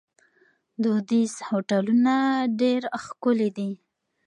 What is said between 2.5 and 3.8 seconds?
ډیر ښکلي دي.